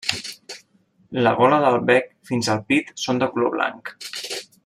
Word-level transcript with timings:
La 1.27 1.33
gola 1.41 1.59
del 1.65 1.77
bec 1.91 2.09
fins 2.31 2.51
al 2.55 2.65
pit 2.73 2.91
són 3.05 3.23
de 3.25 3.31
color 3.35 3.55
blanc. 3.59 3.97